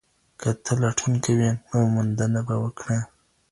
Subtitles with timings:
[0.39, 2.99] که ته لټون وکړې نو موندنه به وکړې.